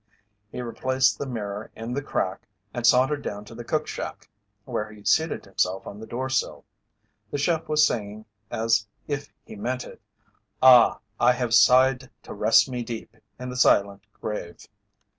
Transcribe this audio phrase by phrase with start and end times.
[0.51, 4.27] He replaced the mirror in the crack and sauntered down to the cook shack
[4.65, 6.65] where he seated himself on the door sill.
[7.29, 10.01] The chef was singing as if he meant it:
[10.59, 14.65] "Ah, I Have Sighed to Rest Me Deep in the Silent Grave."